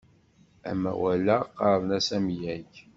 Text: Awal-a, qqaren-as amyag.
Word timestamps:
Awal-a, 0.71 1.37
qqaren-as 1.45 2.09
amyag. 2.17 2.71